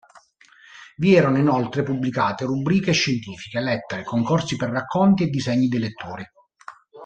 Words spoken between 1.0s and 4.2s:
erano inoltre pubblicate rubriche scientifiche, lettere,